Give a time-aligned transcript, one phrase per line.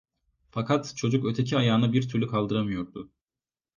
[0.51, 3.09] Fakat çocuk öteki ayağını bir türlü kaldıramıyordu.